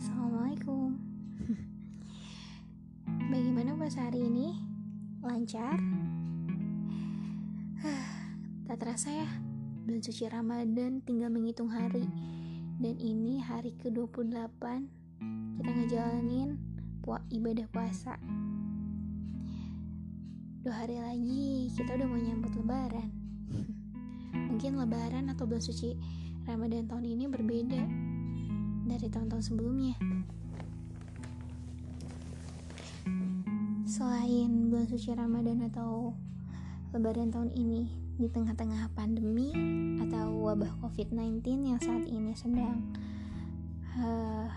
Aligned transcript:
Assalamualaikum. 0.00 0.96
Bagaimana 3.36 3.76
puasa 3.76 4.08
hari 4.08 4.24
ini? 4.24 4.56
Lancar? 5.20 5.76
Tak 8.64 8.80
terasa 8.80 9.12
ya 9.12 9.28
Bulan 9.84 10.00
suci 10.00 10.24
Ramadan 10.24 11.04
tinggal 11.04 11.28
menghitung 11.28 11.68
hari. 11.68 12.08
Dan 12.80 12.96
ini 12.96 13.44
hari 13.44 13.76
ke-28. 13.76 14.64
Kita 15.60 15.68
ngejalanin 15.68 16.56
puak 17.04 17.20
ibadah 17.28 17.68
puasa. 17.68 18.16
Dua 20.64 20.80
hari 20.80 20.96
lagi 20.96 21.68
kita 21.76 22.00
udah 22.00 22.08
mau 22.08 22.16
nyambut 22.16 22.56
lebaran. 22.56 23.12
Mungkin 24.48 24.80
lebaran 24.80 25.28
atau 25.28 25.44
bulan 25.44 25.60
suci 25.60 25.92
Ramadan 26.48 26.88
tahun 26.88 27.04
ini 27.04 27.28
berbeda 27.28 27.84
dari 28.90 29.06
tahun-tahun 29.06 29.44
sebelumnya. 29.54 29.94
Selain 33.86 34.50
bulan 34.66 34.86
suci 34.90 35.14
Ramadan 35.14 35.62
atau 35.70 36.18
Lebaran 36.90 37.30
tahun 37.30 37.54
ini 37.54 37.86
di 38.18 38.26
tengah-tengah 38.26 38.90
pandemi 38.98 39.54
atau 40.02 40.42
wabah 40.42 40.82
COVID-19 40.82 41.70
yang 41.70 41.78
saat 41.78 42.02
ini 42.02 42.34
sedang 42.34 42.82
uh, 43.94 44.50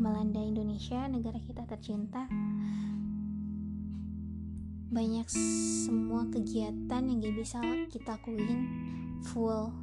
melanda 0.00 0.40
Indonesia, 0.40 1.04
negara 1.12 1.36
kita 1.44 1.68
tercinta, 1.68 2.24
banyak 4.88 5.28
semua 5.28 6.24
kegiatan 6.32 7.04
yang 7.04 7.20
gak 7.20 7.36
bisa 7.36 7.60
kita 7.92 8.16
lakuin 8.16 8.64
full 9.20 9.76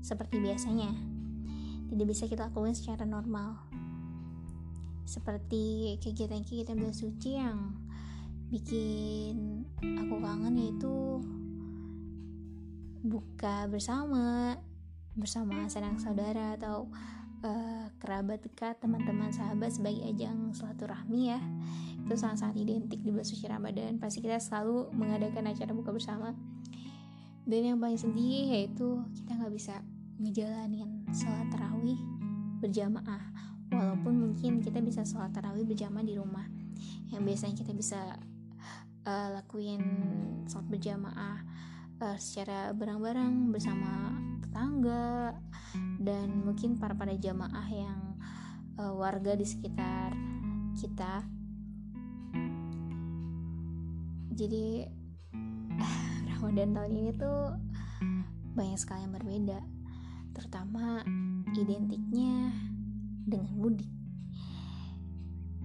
seperti 0.00 0.40
biasanya 0.40 1.13
tidak 1.94 2.10
bisa 2.10 2.26
kita 2.26 2.50
lakukan 2.50 2.74
secara 2.74 3.06
normal. 3.06 3.54
Seperti 5.06 5.94
kegiatan-kegiatan 6.02 6.74
bulan 6.74 6.90
suci 6.90 7.38
yang 7.38 7.70
bikin 8.50 9.62
aku 9.78 10.18
kangen 10.18 10.58
yaitu 10.58 11.22
buka 13.06 13.70
bersama 13.70 14.58
bersama 15.14 15.70
sanak 15.70 16.02
saudara 16.02 16.58
atau 16.58 16.90
uh, 17.46 17.86
kerabat 18.02 18.42
dekat 18.42 18.74
teman-teman 18.82 19.30
sahabat 19.30 19.70
sebagai 19.70 20.02
ajang 20.10 20.50
silaturahmi 20.50 21.30
ya. 21.30 21.38
Itu 22.02 22.18
sangat-sangat 22.18 22.58
identik 22.58 23.06
di 23.06 23.14
bulan 23.14 23.28
suci 23.28 23.46
Ramadan. 23.46 24.02
Pasti 24.02 24.18
kita 24.18 24.42
selalu 24.42 24.90
mengadakan 24.98 25.46
acara 25.46 25.70
buka 25.70 25.94
bersama. 25.94 26.34
Dan 27.46 27.70
yang 27.70 27.78
paling 27.78 28.02
sedih 28.02 28.50
yaitu 28.50 28.98
kita 29.14 29.38
nggak 29.38 29.54
bisa 29.54 29.78
ngejalanin 30.18 31.03
sholat 31.14 31.46
tarawih 31.54 31.96
berjamaah. 32.58 33.22
Walaupun 33.70 34.14
mungkin 34.18 34.58
kita 34.58 34.82
bisa 34.82 35.06
sholat 35.06 35.30
tarawih 35.30 35.62
berjamaah 35.62 36.02
di 36.02 36.18
rumah. 36.18 36.42
Yang 37.14 37.22
biasanya 37.22 37.54
kita 37.54 37.72
bisa 37.72 38.00
uh, 39.06 39.28
lakuin 39.38 39.82
sholat 40.50 40.66
berjamaah 40.66 41.38
uh, 42.02 42.18
secara 42.18 42.74
bareng-bareng 42.74 43.54
bersama 43.54 44.10
tetangga 44.42 45.38
dan 46.02 46.42
mungkin 46.42 46.82
para 46.82 46.98
para 46.98 47.14
jamaah 47.14 47.66
yang 47.70 48.18
uh, 48.82 48.90
warga 48.98 49.38
di 49.38 49.46
sekitar 49.46 50.10
kita. 50.74 51.22
Jadi 54.34 54.82
Ramadan 56.34 56.74
tahun 56.74 56.92
ini 56.98 57.10
tuh 57.14 57.54
banyak 58.58 58.78
sekali 58.82 59.06
yang 59.06 59.14
berbeda 59.14 59.73
terutama 60.34 61.00
identiknya 61.54 62.50
dengan 63.24 63.54
mudik. 63.54 63.88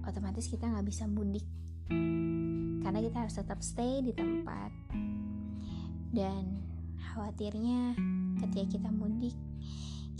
Otomatis 0.06 0.48
kita 0.48 0.70
nggak 0.70 0.86
bisa 0.86 1.04
mudik 1.10 1.44
karena 2.80 3.00
kita 3.02 3.26
harus 3.26 3.36
tetap 3.36 3.60
stay 3.60 4.00
di 4.00 4.14
tempat. 4.14 4.72
Dan 6.10 6.62
khawatirnya 7.12 7.98
ketika 8.40 8.78
kita 8.78 8.90
mudik 8.90 9.36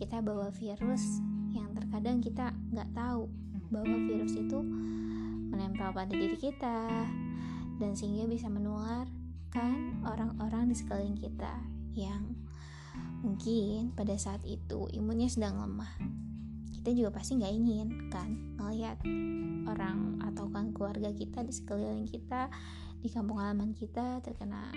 kita 0.00 0.24
bawa 0.24 0.48
virus 0.54 1.20
yang 1.52 1.76
terkadang 1.76 2.24
kita 2.24 2.56
nggak 2.72 2.88
tahu 2.96 3.28
bahwa 3.70 3.96
virus 4.08 4.34
itu 4.34 4.58
menempel 5.50 5.92
pada 5.92 6.10
diri 6.10 6.40
kita 6.40 6.88
dan 7.76 7.92
sehingga 7.92 8.26
bisa 8.26 8.48
menularkan 8.48 10.00
orang-orang 10.04 10.72
di 10.72 10.74
sekeliling 10.78 11.18
kita 11.18 11.52
yang 11.92 12.32
Mungkin 13.20 13.92
pada 13.92 14.16
saat 14.16 14.40
itu 14.48 14.88
imunnya 14.96 15.28
sedang 15.28 15.60
lemah. 15.60 15.92
Kita 16.72 16.96
juga 16.96 17.12
pasti 17.12 17.36
nggak 17.36 17.54
ingin 17.54 17.88
kan 18.08 18.56
ngelihat 18.56 19.04
orang 19.68 20.16
atau 20.24 20.48
kan 20.48 20.72
keluarga 20.72 21.12
kita 21.12 21.44
di 21.44 21.52
sekeliling 21.52 22.08
kita 22.08 22.48
di 23.00 23.08
kampung 23.12 23.40
halaman 23.40 23.76
kita 23.76 24.24
terkena 24.24 24.72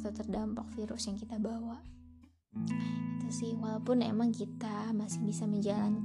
atau 0.00 0.10
terdampak 0.12 0.64
virus 0.72 1.08
yang 1.08 1.20
kita 1.20 1.36
bawa. 1.36 1.84
Itu 3.20 3.28
sih 3.28 3.52
walaupun 3.52 4.00
emang 4.00 4.32
kita 4.32 4.96
masih 4.96 5.20
bisa 5.20 5.44
menjalan 5.44 6.00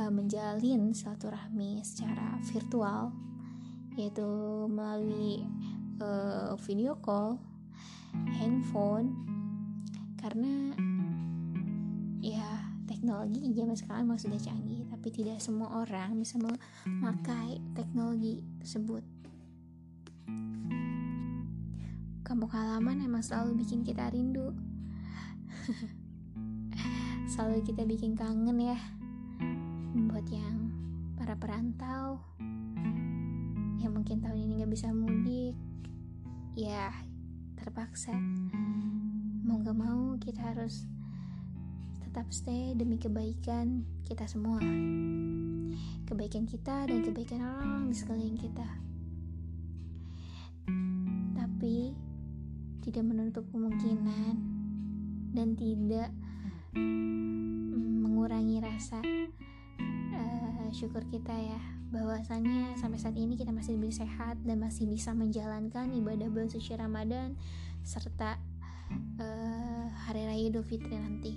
uh, 0.00 0.08
menjalin 0.08 0.96
silaturahmi 0.96 1.84
secara 1.84 2.40
virtual 2.48 3.12
yaitu 3.94 4.26
melalui 4.72 5.46
uh, 6.02 6.56
video 6.66 6.98
call, 6.98 7.38
handphone 8.40 9.14
karena 10.24 10.72
teknologi 13.04 13.52
zaman 13.52 13.76
sekarang 13.76 14.08
memang 14.08 14.16
sudah 14.16 14.40
canggih 14.40 14.88
tapi 14.88 15.12
tidak 15.12 15.36
semua 15.36 15.84
orang 15.84 16.16
bisa 16.16 16.40
memakai 16.40 17.60
teknologi 17.76 18.40
tersebut. 18.64 19.04
Kampung 22.24 22.48
halaman 22.48 23.04
emang 23.04 23.20
selalu 23.20 23.60
bikin 23.60 23.84
kita 23.84 24.08
rindu. 24.08 24.56
Selalu 27.36 27.60
kita 27.60 27.84
bikin 27.84 28.16
kangen 28.16 28.56
ya. 28.56 28.80
Buat 30.08 30.24
yang 30.32 30.72
para 31.20 31.36
perantau 31.36 32.24
yang 33.76 33.92
mungkin 33.92 34.24
tahun 34.24 34.48
ini 34.48 34.64
nggak 34.64 34.72
bisa 34.72 34.88
mudik 34.96 35.52
ya 36.56 36.88
terpaksa 37.60 38.16
mau 39.44 39.60
gak 39.60 39.76
mau 39.76 40.16
kita 40.16 40.40
harus 40.40 40.88
tetap 42.00 42.24
stay 42.32 42.72
demi 42.72 42.96
kebaikan 42.96 43.84
kita 44.08 44.24
semua. 44.24 44.56
Kebaikan 46.08 46.48
kita 46.48 46.88
dan 46.88 47.04
kebaikan 47.04 47.44
orang 47.44 47.92
di 47.92 47.96
sekeliling 47.96 48.40
kita. 48.40 48.64
Tapi 51.36 51.92
tidak 52.80 53.04
menutup 53.04 53.44
kemungkinan 53.52 54.34
dan 55.36 55.52
tidak 55.60 56.08
mm, 56.72 58.00
mengurangi 58.00 58.64
rasa 58.64 59.04
uh, 60.16 60.68
syukur 60.72 61.04
kita 61.12 61.36
ya 61.36 61.60
bahwasannya 61.92 62.80
sampai 62.80 62.96
saat 62.96 63.16
ini 63.20 63.36
kita 63.36 63.52
masih 63.52 63.76
lebih 63.76 63.92
sehat 63.92 64.40
dan 64.42 64.56
masih 64.62 64.88
bisa 64.88 65.12
menjalankan 65.12 65.92
ibadah 65.92 66.32
bulan 66.32 66.48
suci 66.48 66.72
Ramadan 66.74 67.36
serta 67.84 68.40
uh, 69.20 69.86
hari 70.08 70.26
raya 70.26 70.44
Idul 70.50 70.66
Fitri 70.66 70.96
nanti. 70.96 71.32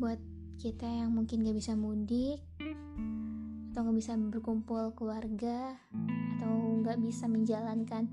Buat 0.00 0.20
kita 0.60 0.88
yang 0.88 1.12
mungkin 1.12 1.44
gak 1.44 1.56
bisa 1.56 1.72
mudik 1.76 2.40
atau 3.70 3.86
gak 3.86 3.98
bisa 3.98 4.16
berkumpul 4.16 4.92
keluarga 4.98 5.78
atau 6.36 6.80
gak 6.84 7.00
bisa 7.00 7.28
menjalankan 7.30 8.08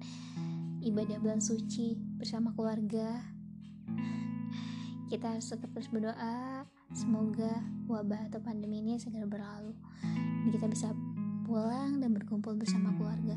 ibadah 0.84 1.20
bulan 1.20 1.44
suci 1.44 1.98
bersama 2.20 2.54
keluarga 2.56 3.38
kita 5.08 5.32
harus 5.32 5.48
tetap 5.48 5.72
terus 5.72 5.88
berdoa. 5.88 6.68
Semoga 6.92 7.64
wabah 7.88 8.28
atau 8.32 8.40
pandemi 8.44 8.84
ini 8.84 9.00
segera 9.00 9.28
berlalu 9.28 9.76
dan 10.44 10.50
kita 10.52 10.68
bisa 10.72 10.88
pulang 11.48 12.00
dan 12.04 12.12
berkumpul 12.16 12.56
bersama 12.56 12.92
keluarga 12.96 13.36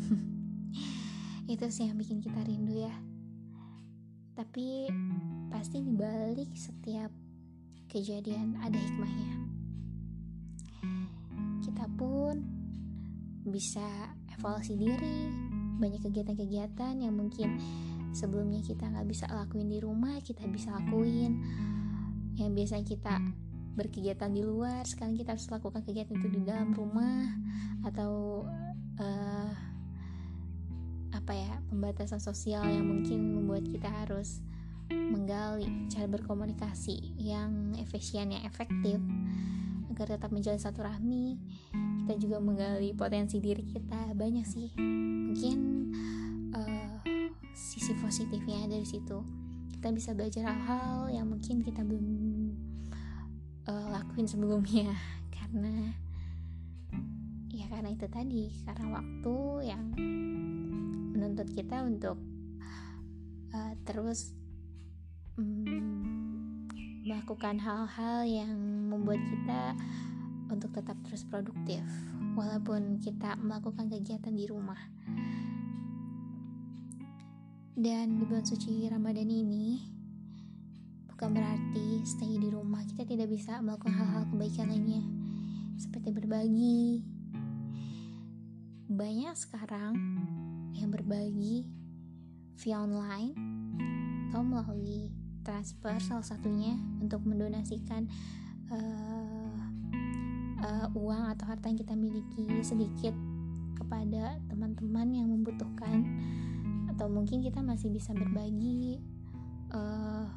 itu 1.50 1.66
sih 1.66 1.90
yang 1.90 1.98
bikin 1.98 2.22
kita 2.22 2.46
rindu 2.46 2.86
ya. 2.86 2.94
Tapi 4.38 4.86
pasti 5.50 5.82
dibalik 5.82 6.54
setiap 6.54 7.10
kejadian 7.90 8.54
ada 8.62 8.78
hikmahnya. 8.78 9.34
Kita 11.66 11.90
pun 11.98 12.38
bisa 13.50 14.14
evaluasi 14.30 14.78
diri 14.78 15.26
banyak 15.82 16.06
kegiatan-kegiatan 16.06 17.02
yang 17.02 17.18
mungkin 17.18 17.58
sebelumnya 18.14 18.62
kita 18.62 18.86
nggak 18.86 19.08
bisa 19.10 19.26
lakuin 19.26 19.66
di 19.66 19.82
rumah 19.82 20.22
kita 20.22 20.46
bisa 20.46 20.70
lakuin. 20.78 21.42
Yang 22.38 22.50
biasa 22.54 22.74
kita 22.86 23.14
berkegiatan 23.74 24.30
di 24.30 24.46
luar 24.46 24.86
sekarang 24.86 25.18
kita 25.18 25.34
harus 25.34 25.50
lakukan 25.50 25.82
kegiatan 25.82 26.14
itu 26.14 26.28
di 26.30 26.40
dalam 26.46 26.70
rumah 26.70 27.26
atau 27.82 28.44
uh, 29.02 29.69
apa 31.10 31.32
ya 31.34 31.52
pembatasan 31.68 32.22
sosial 32.22 32.62
yang 32.66 32.86
mungkin 32.86 33.34
membuat 33.34 33.66
kita 33.66 33.90
harus 33.90 34.42
menggali 34.90 35.66
cara 35.90 36.10
berkomunikasi 36.10 37.14
yang 37.18 37.74
efisien 37.78 38.34
yang 38.34 38.42
efektif 38.46 38.98
agar 39.90 40.16
tetap 40.16 40.30
menjalin 40.30 40.58
satu 40.58 40.82
rahmi 40.82 41.38
kita 42.10 42.26
juga 42.26 42.42
menggali 42.42 42.90
potensi 42.90 43.38
diri 43.38 43.62
kita 43.62 44.18
banyak 44.18 44.42
sih. 44.42 44.74
Mungkin 44.74 45.58
uh, 46.50 46.98
sisi 47.54 47.94
positifnya 48.02 48.66
dari 48.66 48.82
situ. 48.82 49.22
Kita 49.70 49.94
bisa 49.94 50.10
belajar 50.10 50.50
hal-hal 50.50 51.06
yang 51.14 51.30
mungkin 51.30 51.62
kita 51.62 51.86
belum 51.86 52.06
uh, 53.70 53.94
lakuin 53.94 54.26
sebelumnya 54.26 54.90
karena 55.38 55.94
ya 57.54 57.70
karena 57.70 57.94
itu 57.94 58.10
tadi 58.10 58.50
karena 58.66 58.86
waktu 58.90 59.36
yang 59.70 59.84
menuntut 61.30 61.54
kita 61.54 61.86
untuk 61.86 62.18
uh, 63.54 63.72
terus 63.86 64.34
um, 65.38 66.66
melakukan 67.06 67.54
hal-hal 67.62 68.26
yang 68.26 68.50
membuat 68.90 69.22
kita 69.22 69.78
untuk 70.50 70.74
tetap 70.74 70.98
terus 71.06 71.22
produktif 71.22 71.86
walaupun 72.34 72.98
kita 72.98 73.38
melakukan 73.38 73.86
kegiatan 73.86 74.34
di 74.34 74.50
rumah. 74.50 74.90
Dan 77.78 78.18
di 78.18 78.26
bulan 78.26 78.42
suci 78.42 78.90
Ramadan 78.90 79.30
ini 79.30 79.86
bukan 81.14 81.30
berarti 81.30 82.02
stay 82.02 82.42
di 82.42 82.50
rumah 82.50 82.82
kita 82.90 83.06
tidak 83.06 83.30
bisa 83.30 83.62
melakukan 83.62 83.94
hal-hal 83.94 84.26
kebaikan 84.34 84.66
lainnya 84.66 85.06
seperti 85.78 86.10
berbagi. 86.10 87.06
Banyak 88.90 89.38
sekarang 89.38 89.94
yang 90.80 90.90
berbagi 90.90 91.68
via 92.60 92.80
online 92.80 93.32
atau 94.30 94.40
melalui 94.40 95.12
transfer 95.44 95.96
salah 96.00 96.24
satunya 96.24 96.76
untuk 97.00 97.24
mendonasikan 97.24 98.08
uh, 98.72 99.58
uh, 100.64 100.86
uang 100.96 101.24
atau 101.36 101.44
harta 101.48 101.68
yang 101.72 101.78
kita 101.80 101.94
miliki 101.96 102.46
sedikit 102.60 103.12
kepada 103.76 104.38
teman-teman 104.48 105.08
yang 105.12 105.28
membutuhkan. 105.28 106.04
Atau 106.92 107.08
mungkin 107.08 107.40
kita 107.40 107.64
masih 107.64 107.88
bisa 107.88 108.12
berbagi 108.12 109.00
uh, 109.72 110.28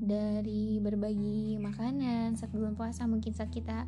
dari 0.00 0.78
berbagi 0.78 1.58
makanan 1.58 2.38
saat 2.38 2.54
bulan 2.54 2.78
puasa. 2.78 3.04
Mungkin 3.06 3.34
saat 3.34 3.50
kita 3.50 3.84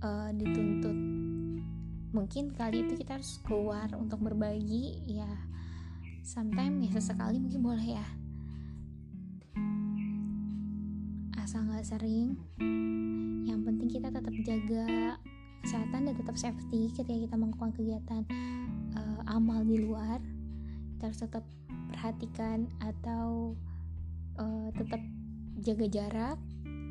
uh, 0.00 0.30
dituntut 0.32 1.25
mungkin 2.16 2.56
kali 2.56 2.88
itu 2.88 2.96
kita 2.96 3.20
harus 3.20 3.36
keluar 3.44 3.92
untuk 3.92 4.24
berbagi 4.24 5.04
ya. 5.04 5.28
Sometimes 6.24 6.88
ya 6.88 6.90
sesekali 6.96 7.36
mungkin 7.36 7.60
boleh 7.60 8.00
ya. 8.00 8.06
Asal 11.36 11.68
nggak 11.68 11.84
sering. 11.84 12.40
Yang 13.44 13.60
penting 13.68 13.88
kita 13.92 14.08
tetap 14.08 14.32
jaga 14.40 15.20
kesehatan 15.60 16.08
dan 16.08 16.14
tetap 16.16 16.36
safety 16.40 16.88
ketika 16.96 17.20
kita 17.28 17.36
melakukan 17.36 17.76
kegiatan 17.76 18.22
uh, 18.96 19.20
amal 19.28 19.60
di 19.60 19.76
luar. 19.84 20.16
Kita 20.96 21.12
harus 21.12 21.20
tetap 21.20 21.44
perhatikan 21.92 22.64
atau 22.80 23.52
uh, 24.40 24.72
tetap 24.72 25.04
jaga 25.60 25.86
jarak 25.92 26.38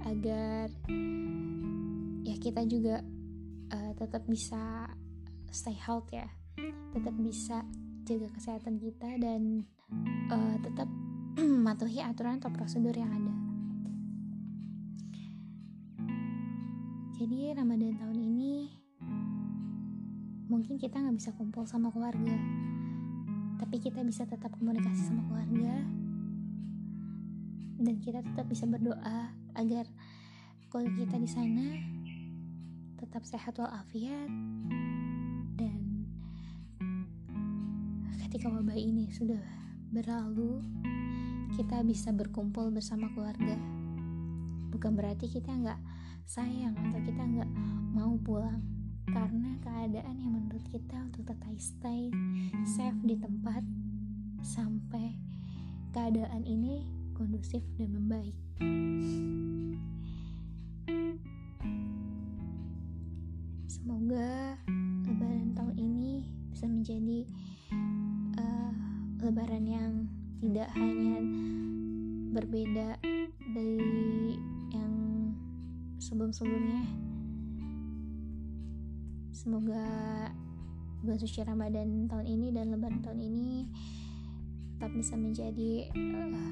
agar 0.05 0.69
ya 2.21 2.35
kita 2.37 2.61
juga 2.69 3.01
uh, 3.73 3.91
tetap 3.97 4.21
bisa 4.29 4.85
stay 5.55 5.71
health 5.79 6.11
ya 6.11 6.27
tetap 6.91 7.15
bisa 7.15 7.63
jaga 8.03 8.27
kesehatan 8.35 8.75
kita 8.75 9.15
dan 9.23 9.63
uh, 10.27 10.55
tetap 10.59 10.91
mematuhi 11.39 12.03
aturan 12.03 12.43
atau 12.43 12.51
prosedur 12.51 12.91
yang 12.91 13.07
ada. 13.07 13.33
Jadi 17.15 17.55
Ramadan 17.55 17.95
tahun 17.95 18.19
ini 18.19 18.55
mungkin 20.51 20.75
kita 20.75 20.99
nggak 20.99 21.15
bisa 21.15 21.31
kumpul 21.39 21.63
sama 21.63 21.87
keluarga, 21.89 22.35
tapi 23.59 23.79
kita 23.79 24.03
bisa 24.03 24.27
tetap 24.27 24.51
komunikasi 24.59 25.07
sama 25.07 25.23
keluarga 25.31 25.81
dan 27.79 27.95
kita 28.03 28.19
tetap 28.23 28.45
bisa 28.47 28.67
berdoa 28.67 29.31
agar 29.55 29.87
keluarga 30.67 30.95
kita 31.07 31.15
di 31.19 31.29
sana 31.31 31.67
tetap 32.99 33.27
sehat 33.27 33.55
walafiat 33.59 34.31
ketika 38.35 38.51
wabah 38.51 38.75
ini 38.75 39.07
sudah 39.15 39.39
berlalu, 39.95 40.59
kita 41.55 41.79
bisa 41.87 42.11
berkumpul 42.11 42.67
bersama 42.67 43.07
keluarga. 43.15 43.55
Bukan 44.75 44.91
berarti 44.91 45.31
kita 45.31 45.55
nggak 45.55 45.79
sayang 46.27 46.75
atau 46.75 46.99
kita 46.99 47.23
nggak 47.23 47.47
mau 47.95 48.19
pulang, 48.19 48.59
karena 49.07 49.55
keadaan 49.63 50.19
yang 50.19 50.35
menurut 50.35 50.67
kita 50.67 50.99
untuk 51.07 51.31
tetap 51.31 51.55
stay 51.55 52.11
safe 52.75 52.99
di 53.07 53.15
tempat 53.15 53.63
sampai 54.43 55.15
keadaan 55.95 56.43
ini 56.43 56.83
kondusif 57.15 57.63
dan 57.79 57.95
membaik. 57.95 58.35
Berbeda 72.45 73.01
dari 73.57 74.37
yang 74.69 74.93
sebelum-sebelumnya. 75.97 76.85
Semoga 79.33 79.85
bulan 81.01 81.17
suci 81.17 81.41
Ramadan 81.41 82.05
tahun 82.05 82.29
ini 82.29 82.53
dan 82.53 82.69
lebaran 82.69 83.01
tahun 83.01 83.17
ini 83.17 83.65
tetap 84.77 84.93
bisa 84.93 85.17
menjadi 85.17 85.89
uh, 85.89 86.45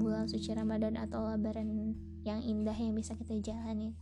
bulan 0.00 0.24
suci 0.32 0.56
Ramadan 0.56 0.96
atau 0.96 1.28
lebaran 1.28 1.92
yang 2.24 2.40
indah 2.40 2.72
yang 2.72 2.96
bisa 2.96 3.12
kita 3.12 3.36
jalani 3.44 3.92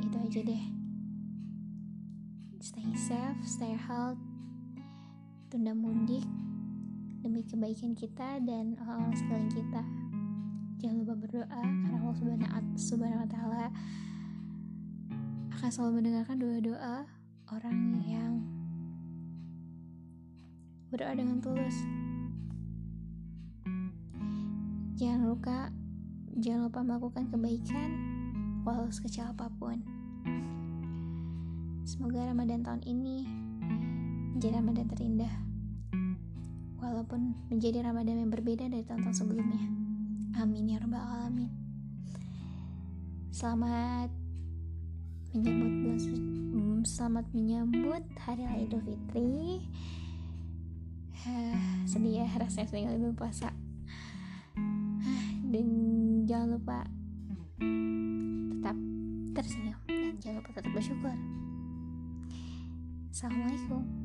itu 0.00 0.16
aja 0.16 0.40
deh 0.40 0.83
safe, 3.04 3.36
stay 3.44 3.76
healthy, 3.76 4.16
tunda 5.52 5.76
mudik 5.76 6.24
demi 7.20 7.44
kebaikan 7.44 7.92
kita 7.92 8.40
dan 8.40 8.80
orang-orang 8.80 9.12
sekalian 9.12 9.50
kita. 9.52 9.82
Jangan 10.80 10.96
lupa 11.04 11.14
berdoa 11.20 11.60
karena 11.60 12.00
Allah 12.00 12.16
Subhanahu 12.80 13.20
wa 13.20 13.28
taala 13.28 13.68
akan 15.52 15.68
selalu 15.68 15.92
mendengarkan 16.00 16.36
doa-doa 16.40 16.96
orang 17.52 17.78
yang 18.08 18.32
berdoa 20.88 21.12
dengan 21.12 21.44
tulus. 21.44 21.76
Jangan 24.96 25.28
lupa 25.28 25.68
jangan 26.40 26.72
lupa 26.72 26.80
melakukan 26.80 27.28
kebaikan 27.28 27.90
walau 28.64 28.88
sekecil 28.88 29.28
apa 29.28 29.52
pun. 29.60 29.93
Semoga 31.84 32.24
Ramadan 32.24 32.64
tahun 32.64 32.80
ini 32.88 33.28
menjadi 34.32 34.56
Ramadan 34.56 34.88
terindah. 34.88 35.34
Walaupun 36.80 37.36
menjadi 37.52 37.84
Ramadan 37.84 38.24
yang 38.24 38.32
berbeda 38.32 38.72
dari 38.72 38.88
tahun-tahun 38.88 39.12
sebelumnya. 39.12 39.60
Amin 40.40 40.72
ya 40.72 40.80
rabbal 40.80 41.04
alamin. 41.04 41.52
Selamat 43.28 44.08
menyambut 45.36 45.72
bulan 45.84 45.98
hmm, 46.00 46.80
selamat 46.88 47.26
menyambut 47.36 48.04
hari 48.16 48.48
raya 48.48 48.64
Idul 48.64 48.80
Fitri. 48.80 49.68
Sedih 51.84 52.24
ya 52.24 52.26
rasanya 52.40 52.72
tinggal 52.72 52.96
bulan 52.96 53.12
puasa. 53.12 53.52
Dan 55.52 55.68
jangan 56.24 56.48
lupa 56.56 56.88
tetap 57.60 58.76
tersenyum 59.36 59.76
dan 59.84 60.16
jangan 60.16 60.40
lupa 60.40 60.50
tetap 60.56 60.72
bersyukur. 60.72 61.43
Assalamualaikum 63.14 64.03